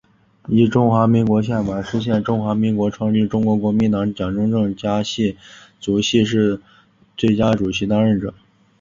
[0.47, 5.37] 依中华民国宪法释宪中华民国创立中国国民党蒋中正家系
[5.79, 6.59] 族系是
[7.15, 8.33] 最佳主席当任者。